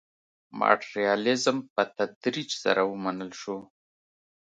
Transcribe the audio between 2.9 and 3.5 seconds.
ومنل